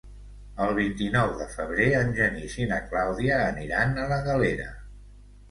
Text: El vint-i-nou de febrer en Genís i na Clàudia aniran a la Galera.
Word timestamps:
El 0.67 0.71
vint-i-nou 0.77 1.33
de 1.41 1.47
febrer 1.51 1.89
en 1.97 2.09
Genís 2.21 2.57
i 2.63 2.67
na 2.73 2.81
Clàudia 2.87 3.37
aniran 3.45 3.95
a 3.99 4.09
la 4.15 4.21
Galera. 4.31 4.69